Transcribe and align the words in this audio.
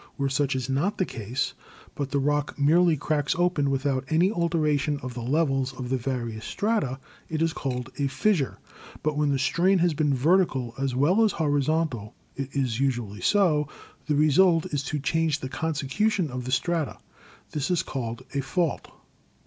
Where 0.17 0.29
such 0.29 0.55
is 0.55 0.67
not 0.67 0.97
the 0.97 1.05
case, 1.05 1.53
but 1.93 2.09
the 2.09 2.17
rock 2.17 2.57
merely 2.57 2.97
cracks 2.97 3.35
open 3.37 3.69
without 3.69 4.03
any 4.09 4.31
alteration 4.31 4.99
of 5.03 5.13
the 5.13 5.21
levels 5.21 5.73
of 5.75 5.89
the 5.91 5.97
various 5.97 6.43
strata, 6.43 6.97
it 7.29 7.39
is 7.39 7.53
called 7.53 7.91
a 7.99 8.07
'fissure'; 8.07 8.57
but 9.03 9.15
when 9.15 9.29
the 9.29 9.37
strain 9.37 9.77
has 9.77 9.93
been 9.93 10.15
vertical 10.15 10.73
as 10.79 10.95
well 10.95 11.23
as 11.23 11.33
horizontal 11.33 12.15
(it 12.35 12.49
is 12.55 12.79
usually 12.79 13.21
so), 13.21 13.67
the 14.07 14.15
result 14.15 14.65
is 14.73 14.81
to 14.85 14.97
change 14.97 15.39
the 15.39 15.49
consecution 15.49 16.31
of 16.31 16.45
the 16.45 16.51
strata. 16.51 16.97
This 17.51 17.69
is 17.69 17.83
called 17.83 18.23
a 18.33 18.39
'fault.' 18.41 18.87